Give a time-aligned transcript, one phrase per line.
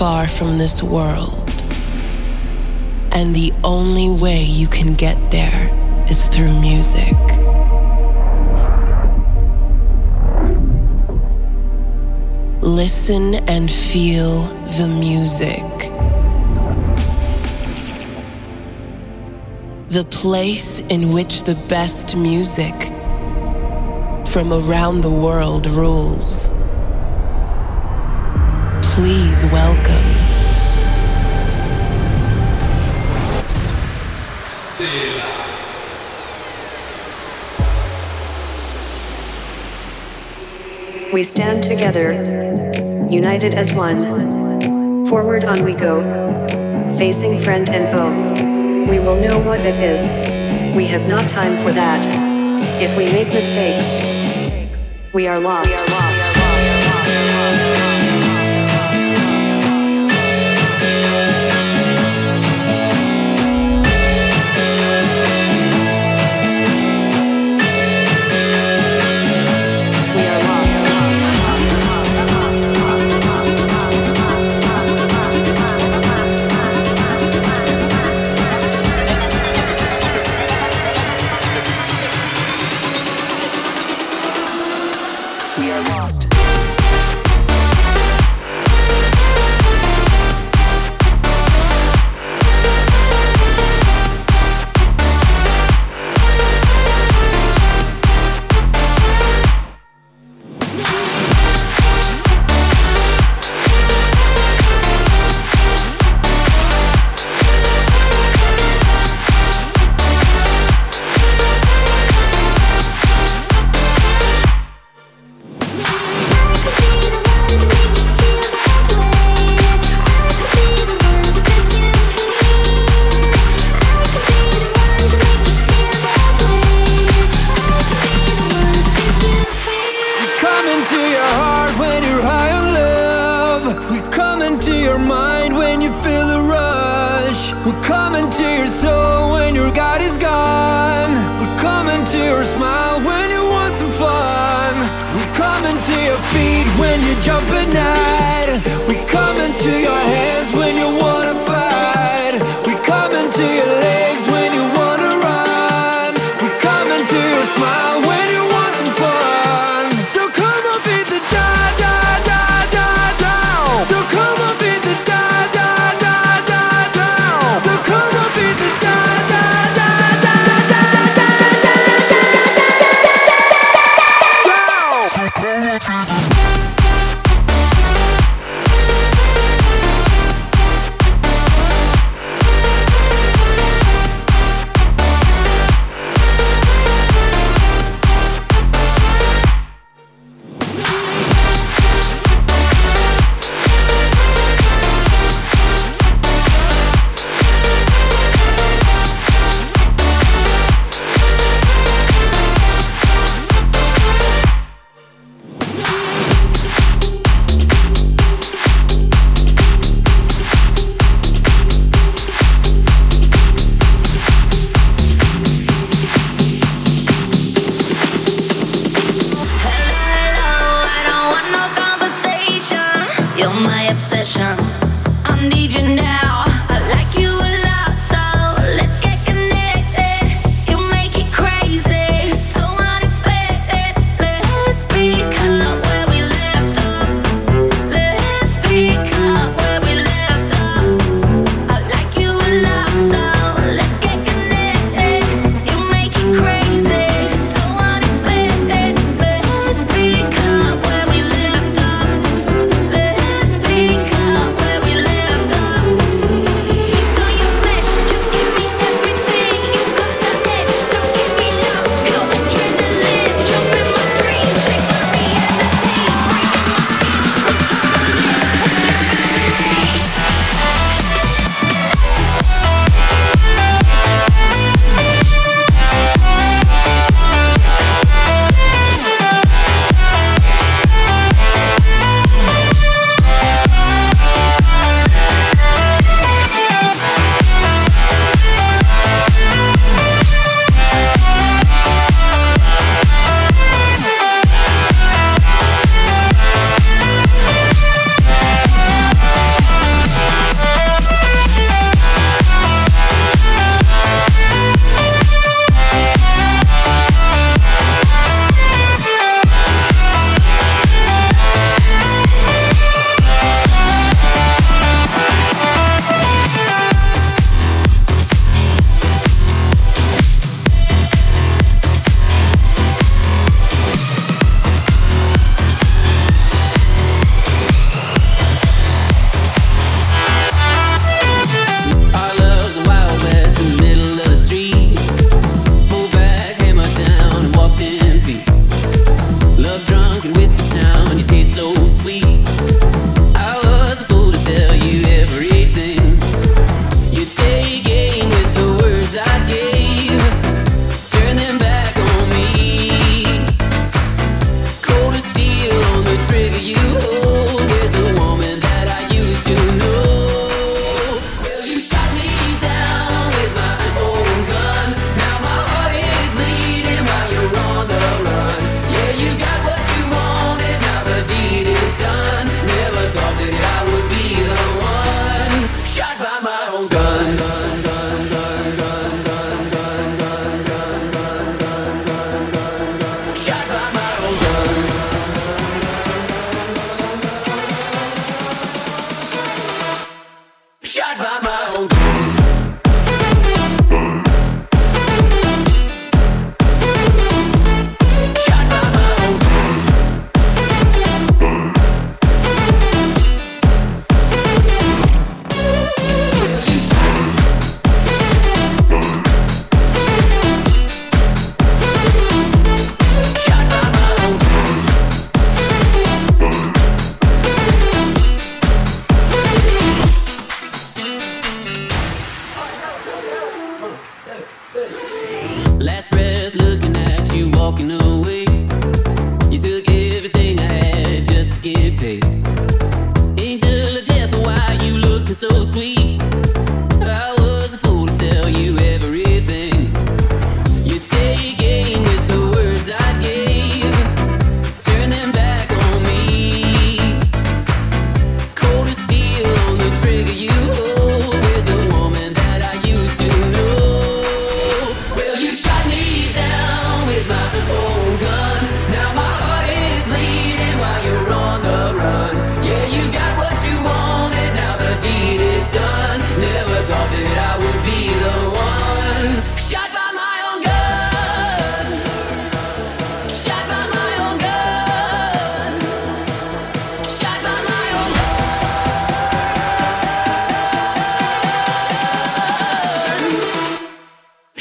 [0.00, 1.50] far from this world.
[3.12, 5.62] And the only way you can get there
[6.08, 7.12] is through music.
[12.62, 14.40] Listen and feel
[14.78, 15.68] the music.
[19.90, 22.74] The place in which the best music
[24.24, 26.59] from around the world rules.
[28.94, 30.10] Please welcome.
[41.12, 42.12] We stand together,
[43.08, 45.06] united as one.
[45.06, 46.02] Forward on we go,
[46.98, 48.90] facing friend and foe.
[48.90, 50.08] We will know what it is.
[50.76, 52.06] We have not time for that.
[52.82, 53.94] If we make mistakes,
[55.14, 55.76] we are lost.
[55.76, 56.19] We are lost.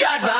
[0.00, 0.39] Shot by.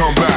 [0.00, 0.29] come back.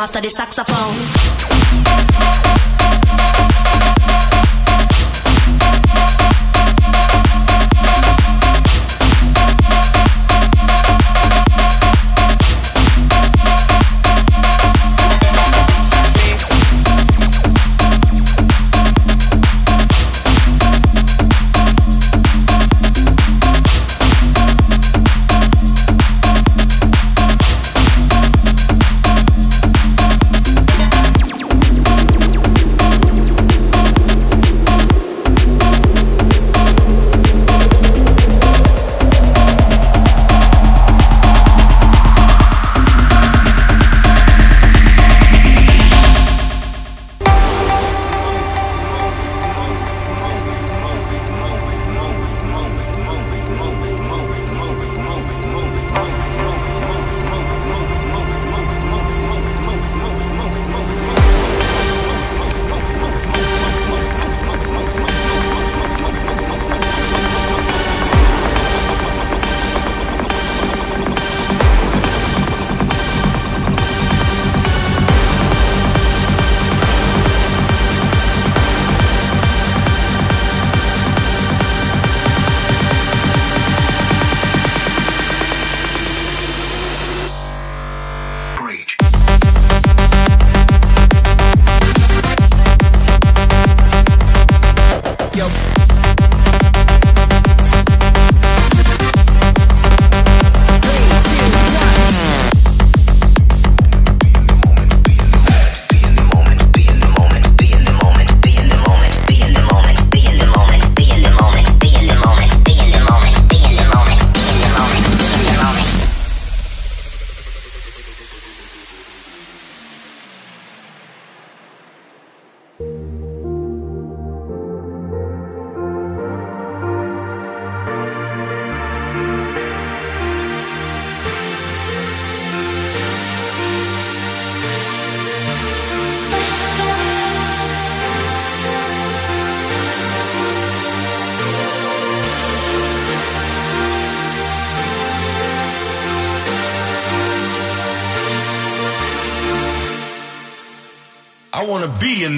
[0.00, 1.19] Master the saxophone.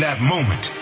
[0.01, 0.82] That moment.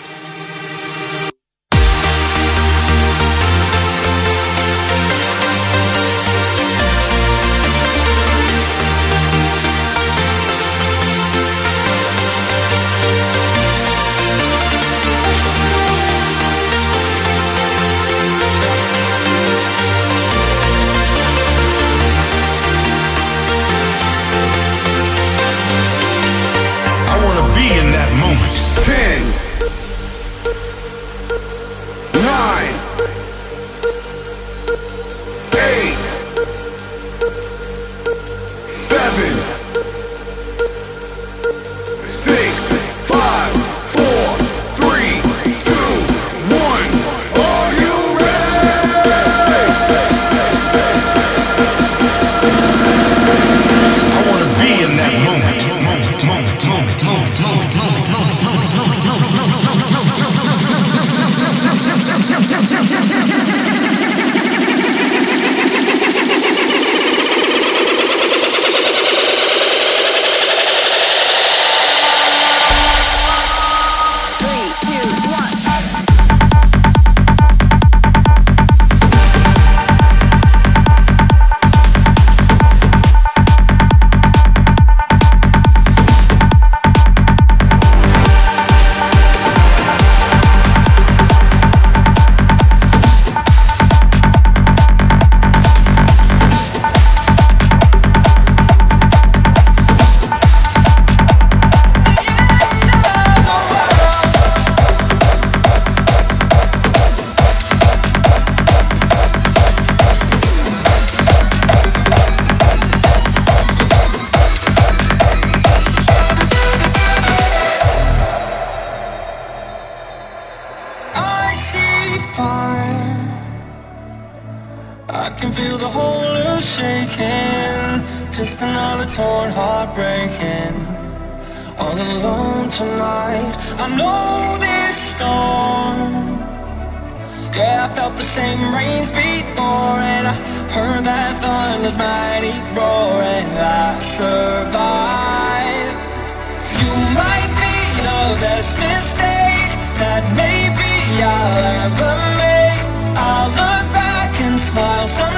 [154.71, 155.30] smile so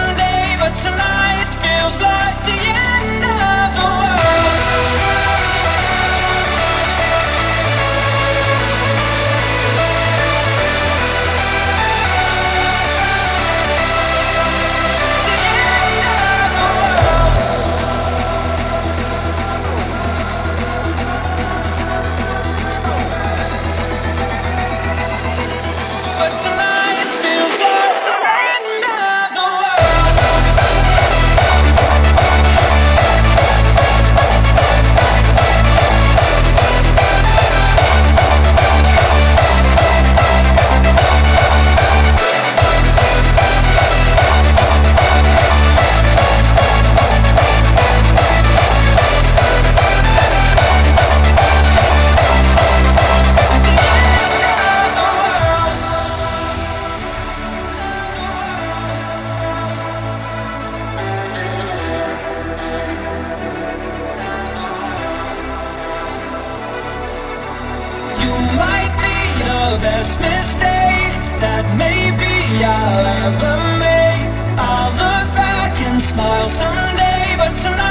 [73.25, 74.27] ever made.
[74.57, 77.82] I'll look back and smile someday, but tonight.